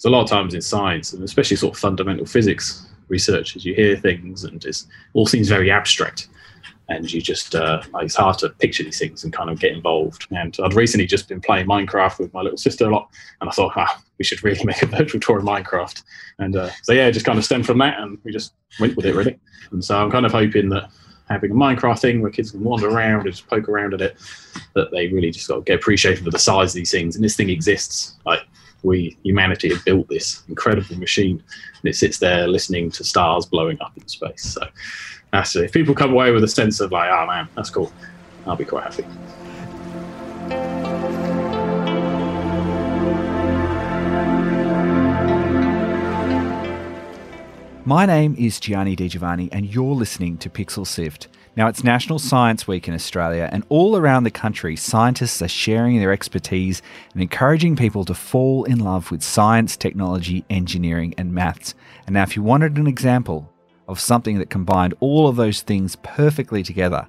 [0.00, 3.66] So a lot of times in science, and especially sort of fundamental physics research, as
[3.66, 6.28] you hear things and it all seems very abstract
[6.88, 10.26] and you just uh, it's hard to picture these things and kind of get involved.
[10.30, 13.10] And I'd recently just been playing Minecraft with my little sister a lot,
[13.42, 16.02] and I thought, ah, we should really make a virtual tour of Minecraft.
[16.38, 19.04] And uh, so yeah, just kind of stemmed from that, and we just went with
[19.04, 19.38] it really.
[19.70, 20.90] And so I'm kind of hoping that
[21.28, 24.16] having a Minecraft thing where kids can wander around and just poke around at it,
[24.74, 27.14] that they really just got to get appreciated for the size of these things.
[27.14, 28.16] And this thing exists.
[28.26, 28.40] Like
[28.82, 31.42] we, humanity, have built this incredible machine,
[31.82, 34.44] and it sits there listening to stars blowing up in space.
[34.44, 34.66] So
[35.32, 35.64] that's it.
[35.64, 37.92] If people come away with a sense of like, oh man, that's cool,
[38.46, 39.04] I'll be quite happy.
[47.86, 51.26] My name is Gianni Di Giovanni, and you're listening to Pixel Sift.
[51.56, 55.98] Now, it's National Science Week in Australia, and all around the country, scientists are sharing
[55.98, 56.80] their expertise
[57.12, 61.74] and encouraging people to fall in love with science, technology, engineering, and maths.
[62.06, 63.52] And now, if you wanted an example
[63.90, 67.08] of something that combined all of those things perfectly together.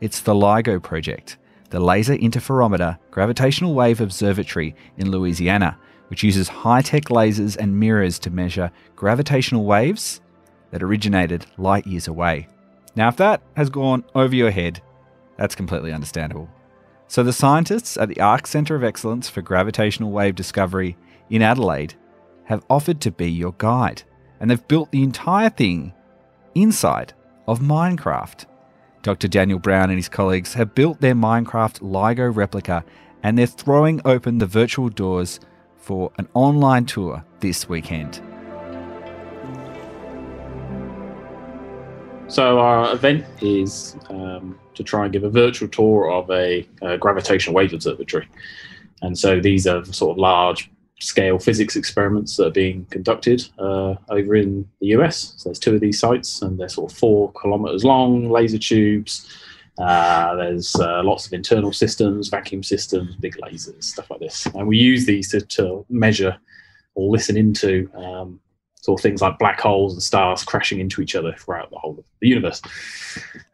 [0.00, 1.36] It's the LIGO project,
[1.68, 8.18] the Laser Interferometer Gravitational Wave Observatory in Louisiana, which uses high tech lasers and mirrors
[8.20, 10.22] to measure gravitational waves
[10.70, 12.48] that originated light years away.
[12.94, 14.82] Now, if that has gone over your head,
[15.36, 16.48] that's completely understandable.
[17.08, 20.96] So, the scientists at the ARC Centre of Excellence for Gravitational Wave Discovery
[21.30, 21.94] in Adelaide
[22.44, 24.02] have offered to be your guide,
[24.40, 25.92] and they've built the entire thing
[26.54, 27.14] inside
[27.46, 28.46] of Minecraft.
[29.02, 29.28] Dr.
[29.28, 32.84] Daniel Brown and his colleagues have built their Minecraft LIGO replica
[33.22, 35.40] and they're throwing open the virtual doors
[35.76, 38.20] for an online tour this weekend.
[42.32, 46.96] So, our event is um, to try and give a virtual tour of a, a
[46.96, 48.26] gravitational wave observatory.
[49.02, 53.96] And so, these are sort of large scale physics experiments that are being conducted uh,
[54.08, 55.34] over in the US.
[55.36, 59.28] So there's two of these sites, and they're sort of four kilometers long, laser tubes.
[59.76, 64.46] Uh, there's uh, lots of internal systems, vacuum systems, big lasers, stuff like this.
[64.54, 66.38] And we use these to, to measure
[66.94, 68.40] or listen into um,
[68.82, 71.98] sort of things like black holes and stars crashing into each other throughout the whole
[71.98, 72.60] of the universe.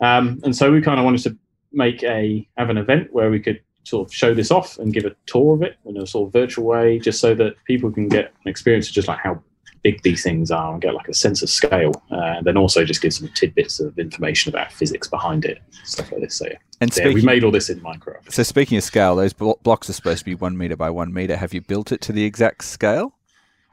[0.00, 1.38] Um, and so we kind of wanted to
[1.70, 5.04] make a have an event where we could sort of show this off and give
[5.04, 8.08] a tour of it in a sort of virtual way, just so that people can
[8.08, 9.40] get an experience of just like how
[9.82, 11.92] big these things are and get like a sense of scale.
[12.10, 16.10] Uh, and then also just give some tidbits of information about physics behind it, stuff
[16.10, 16.36] like this.
[16.36, 16.56] So yeah.
[16.80, 18.32] And speaking, yeah, we made all this in Minecraft.
[18.32, 21.36] So speaking of scale, those blocks are supposed to be one meter by one meter.
[21.36, 23.14] Have you built it to the exact scale?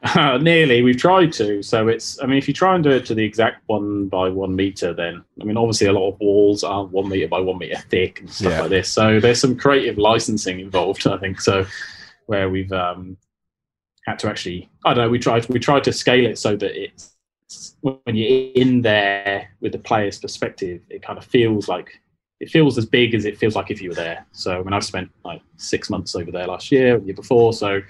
[0.03, 0.81] Uh, nearly.
[0.81, 1.63] We've tried to.
[1.63, 4.29] So it's, I mean, if you try and do it to the exact one by
[4.29, 7.57] one meter, then, I mean, obviously a lot of walls are one meter by one
[7.57, 8.61] meter thick and stuff yeah.
[8.61, 8.91] like this.
[8.91, 11.41] So there's some creative licensing involved, I think.
[11.41, 11.65] So
[12.27, 13.17] where we've um,
[14.05, 16.81] had to actually, I don't know, we tried, we tried to scale it so that
[16.81, 17.11] it's,
[17.81, 22.01] when you're in there with the player's perspective, it kind of feels like
[22.39, 24.25] it feels as big as it feels like if you were there.
[24.31, 27.53] So I mean, I've spent like six months over there last year, year before.
[27.53, 27.81] So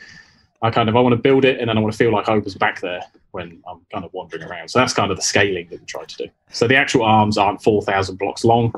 [0.66, 2.28] I kind of I want to build it and then I want to feel like
[2.28, 4.70] I was back there when I'm kind of wandering around.
[4.70, 6.28] So that's kind of the scaling that we try to do.
[6.50, 8.74] So the actual arms aren't four thousand blocks long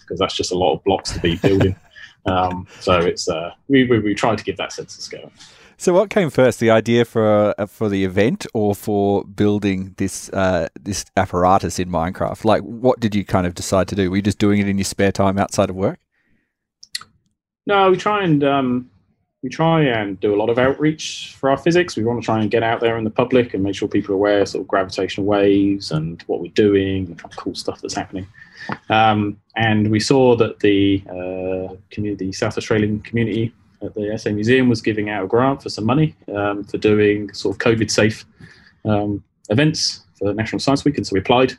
[0.00, 1.74] because that's just a lot of blocks to be building.
[2.26, 5.32] um, so it's uh, we, we we try to give that sense of scale.
[5.78, 10.30] So what came first, the idea for uh, for the event or for building this
[10.30, 12.44] uh, this apparatus in Minecraft?
[12.44, 14.08] Like, what did you kind of decide to do?
[14.08, 15.98] Were you just doing it in your spare time outside of work?
[17.66, 18.90] No, we try and um,
[19.42, 21.96] we try and do a lot of outreach for our physics.
[21.96, 24.12] We want to try and get out there in the public and make sure people
[24.12, 27.94] are aware of sort of gravitational waves and what we're doing and cool stuff that's
[27.94, 28.26] happening.
[28.88, 34.68] Um, and we saw that the uh, community, South Australian community at the SA Museum
[34.68, 38.24] was giving out a grant for some money um, for doing sort of COVID safe
[38.84, 40.96] um, events for National Science Week.
[40.96, 41.54] And so we applied.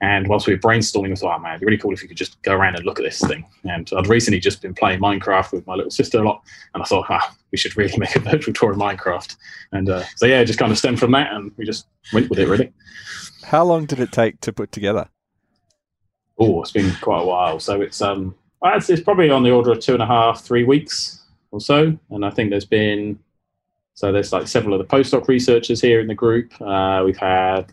[0.00, 2.08] And whilst we were brainstorming, I thought, oh man, it'd be really cool if you
[2.08, 3.46] could just go around and look at this thing.
[3.64, 6.42] And I'd recently just been playing Minecraft with my little sister a lot,
[6.74, 9.36] and I thought, ah, we should really make a virtual tour of Minecraft.
[9.72, 12.38] And uh, so yeah, just kind of stemmed from that, and we just went with
[12.38, 12.72] it really.
[13.44, 15.08] How long did it take to put together?
[16.38, 17.60] Oh, it's been quite a while.
[17.60, 18.34] So it's um,
[18.64, 21.96] it's, it's probably on the order of two and a half, three weeks or so.
[22.10, 23.18] And I think there's been
[23.94, 26.52] so there's like several of the postdoc researchers here in the group.
[26.60, 27.72] Uh, we've had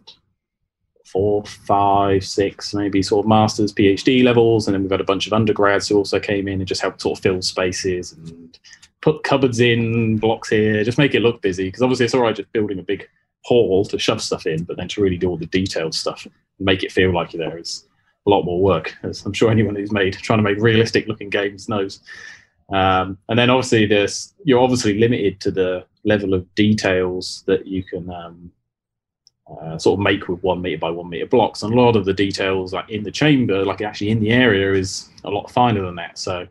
[1.12, 5.28] four, five, six, maybe sort of masters, PhD levels, and then we've had a bunch
[5.28, 8.58] of undergrads who also came in and just helped sort of fill spaces and
[9.02, 11.66] put cupboards in, blocks here, just make it look busy.
[11.66, 13.08] Because obviously it's all right just building a big
[13.44, 16.34] hall to shove stuff in, but then to really do all the detailed stuff and
[16.60, 17.88] make it feel like you're there is
[18.26, 21.30] a lot more work, as I'm sure anyone who's made trying to make realistic looking
[21.30, 22.00] games knows.
[22.72, 27.84] Um, and then obviously there's you're obviously limited to the level of details that you
[27.84, 28.52] can um,
[29.60, 31.64] uh, sort of make with one meter by one meter blocks.
[31.64, 34.74] And a lot of the details like in the chamber, like actually in the area,
[34.74, 36.18] is a lot finer than that.
[36.18, 36.48] So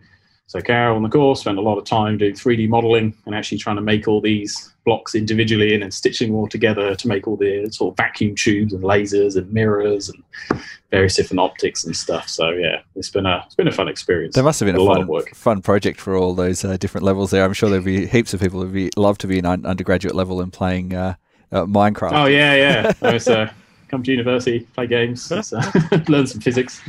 [0.51, 3.59] so Carol on the course spent a lot of time doing 3D modeling and actually
[3.59, 7.29] trying to make all these blocks individually and then stitching them all together to make
[7.29, 10.25] all the sort of vacuum tubes and lasers and mirrors and
[10.91, 12.29] various different optics and stuff.
[12.29, 14.35] So yeah, it's been a it's been a fun experience.
[14.35, 15.33] There must have been a, a fun, work.
[15.37, 17.45] fun project for all those uh, different levels there.
[17.45, 20.17] I'm sure there'd be heaps of people who'd be love to be in un- undergraduate
[20.17, 21.15] level and playing uh,
[21.53, 22.13] uh, Minecraft.
[22.13, 23.13] Oh yeah, yeah.
[23.13, 23.51] was, uh,
[23.89, 25.31] come to university, play games,
[26.09, 26.81] learn some physics.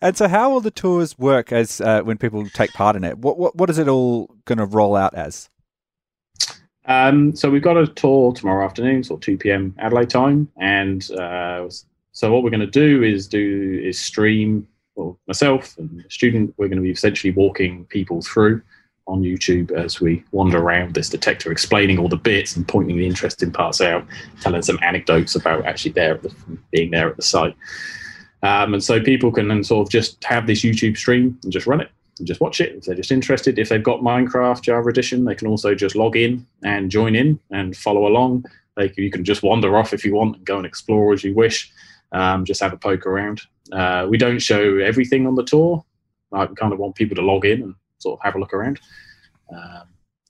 [0.00, 3.18] And so, how will the tours work as uh, when people take part in it?
[3.18, 5.48] What what, what is it all going to roll out as?
[6.84, 9.74] Um, so we've got a tour tomorrow afternoon, sort of two p.m.
[9.78, 11.68] Adelaide time, and uh,
[12.12, 14.66] so what we're going to do is do is stream.
[14.94, 18.60] Well, myself and the student, we're going to be essentially walking people through
[19.06, 23.06] on YouTube as we wander around this detector, explaining all the bits and pointing the
[23.06, 24.06] interesting parts out,
[24.40, 26.34] telling some anecdotes about actually there the,
[26.70, 27.56] being there at the site.
[28.42, 31.66] Um, and so people can then sort of just have this YouTube stream and just
[31.66, 33.58] run it and just watch it if they're just interested.
[33.58, 37.38] If they've got Minecraft Java Edition, they can also just log in and join in
[37.50, 38.44] and follow along.
[38.76, 41.34] They, you can just wander off if you want and go and explore as you
[41.34, 41.72] wish.
[42.12, 43.42] Um, just have a poke around.
[43.70, 45.84] Uh, we don't show everything on the tour.
[46.32, 48.80] I kind of want people to log in and sort of have a look around.
[49.52, 49.84] Um,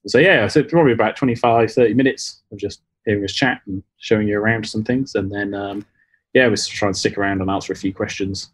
[0.06, 4.28] so yeah, so probably about 25, 30 minutes of just hearing us chat and showing
[4.28, 5.86] you around some things, and then um,
[6.34, 8.50] yeah, we're trying to stick around and answer a few questions.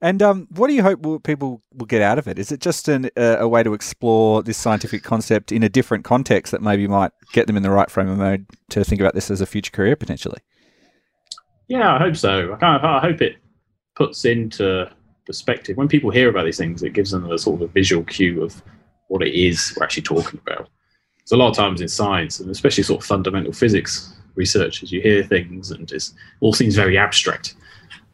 [0.00, 2.38] And um, what do you hope will, people will get out of it?
[2.38, 6.04] Is it just an, uh, a way to explore this scientific concept in a different
[6.04, 9.14] context that maybe might get them in the right frame of mind to think about
[9.14, 10.40] this as a future career potentially?
[11.68, 12.52] Yeah, I hope so.
[12.52, 13.36] I kind of I hope it
[13.96, 14.90] puts into
[15.26, 15.76] perspective.
[15.76, 18.42] When people hear about these things, it gives them a sort of a visual cue
[18.42, 18.62] of
[19.08, 20.68] what it is we're actually talking about.
[21.24, 24.92] So a lot of times in science, and especially sort of fundamental physics research, as
[24.92, 26.10] you hear things and it
[26.40, 27.54] all seems very abstract,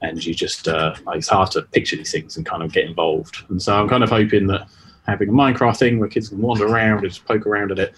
[0.03, 3.45] and you just uh, it's hard to picture these things and kind of get involved.
[3.49, 4.69] And so I'm kind of hoping that
[5.07, 7.95] having a Minecraft thing where kids can wander around and just poke around at it,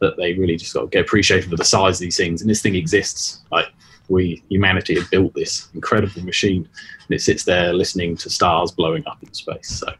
[0.00, 2.40] that they really just got to get appreciated for the size of these things.
[2.40, 3.42] And this thing exists.
[3.52, 3.66] Like
[4.08, 6.68] we humanity have built this incredible machine,
[7.06, 9.68] and it sits there listening to stars blowing up in space.
[9.68, 9.92] So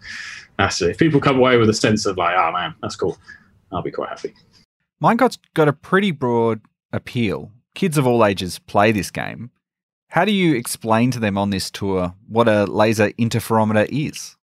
[0.59, 0.91] that's it.
[0.91, 3.19] If people come away with a sense of like, oh man, that's cool,
[3.73, 4.35] I'll be quite happy.
[5.03, 6.61] Minecraft's got a pretty broad
[6.93, 7.53] appeal.
[7.75, 9.51] Kids of all ages play this game.
[10.09, 14.37] How do you explain to them on this tour what a laser interferometer is?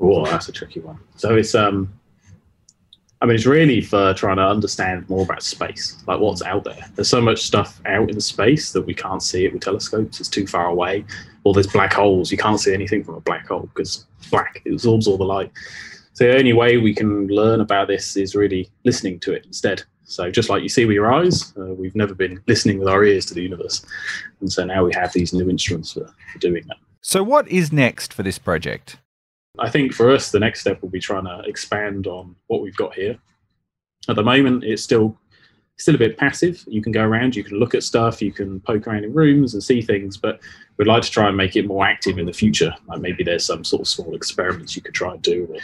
[0.00, 0.98] Oh, that's a tricky one.
[1.16, 1.92] So it's um
[3.22, 6.86] I mean, it's really for trying to understand more about space, like what's out there.
[6.94, 10.20] There's so much stuff out in space that we can't see it with telescopes.
[10.20, 11.04] It's too far away.
[11.44, 12.32] Or there's black holes.
[12.32, 15.52] You can't see anything from a black hole because black it absorbs all the light.
[16.14, 19.82] So the only way we can learn about this is really listening to it instead.
[20.04, 23.04] So just like you see with your eyes, uh, we've never been listening with our
[23.04, 23.86] ears to the universe,
[24.40, 26.78] and so now we have these new instruments for, for doing that.
[27.00, 28.98] So what is next for this project?
[29.58, 32.76] I think for us, the next step will be trying to expand on what we've
[32.76, 33.18] got here.
[34.08, 35.16] At the moment, it's still
[35.80, 36.62] still a bit passive.
[36.66, 39.54] You can go around, you can look at stuff, you can poke around in rooms
[39.54, 40.38] and see things, but
[40.76, 42.74] we'd like to try and make it more active in the future.
[42.86, 45.56] Like maybe there's some sort of small experiments you could try and do, or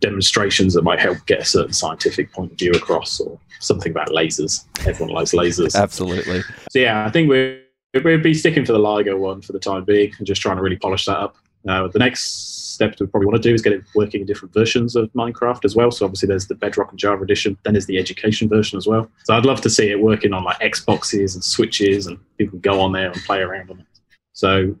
[0.00, 4.08] demonstrations that might help get a certain scientific point of view across, or something about
[4.08, 4.64] lasers.
[4.86, 5.74] Everyone likes lasers.
[5.74, 6.42] Absolutely.
[6.70, 7.60] So yeah, I think we're
[8.02, 10.62] we'll be sticking to the LIGO one for the time being and just trying to
[10.62, 11.36] really polish that up.
[11.66, 14.54] Uh, the next steps we probably want to do is get it working in different
[14.54, 15.90] versions of Minecraft as well.
[15.90, 19.10] So obviously there's the Bedrock and Java edition, then there's the education version as well.
[19.24, 22.80] So I'd love to see it working on like Xboxes and Switches, and people go
[22.80, 23.86] on there and play around on it.
[24.32, 24.76] So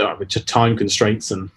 [0.00, 1.50] uh, time constraints and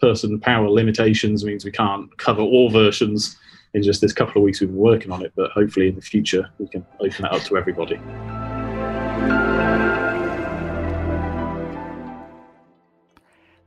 [0.00, 3.38] person power limitations means we can't cover all versions
[3.72, 5.32] in just this couple of weeks we've been working on it.
[5.34, 7.98] But hopefully in the future we can open that up to everybody.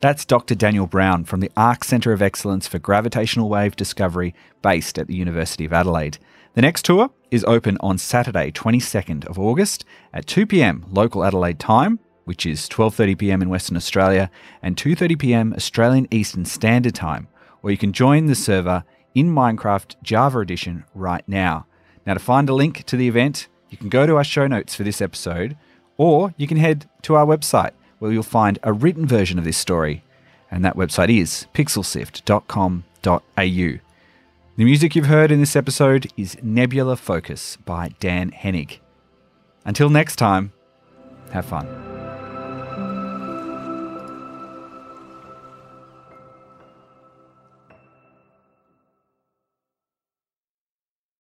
[0.02, 0.56] That's Dr.
[0.56, 5.16] Daniel Brown from the ARC Centre of Excellence for Gravitational Wave Discovery based at the
[5.16, 6.20] University of Adelaide.
[6.54, 10.86] The next tour is open on Saturday, 22nd of August at 2 p.m.
[10.90, 13.42] local Adelaide time, which is 12:30 p.m.
[13.42, 15.54] in Western Australia and 2:30 p.m.
[15.54, 17.28] Australian Eastern Standard Time,
[17.62, 21.66] or you can join the server in Minecraft Java Edition right now.
[22.06, 24.76] Now to find a link to the event, you can go to our show notes
[24.76, 25.58] for this episode
[25.98, 29.58] or you can head to our website where you'll find a written version of this
[29.58, 30.04] story,
[30.50, 33.80] and that website is pixelsift.com.au.
[34.60, 38.80] The music you've heard in this episode is Nebula Focus by Dan Hennig.
[39.64, 40.52] Until next time,
[41.32, 41.99] have fun.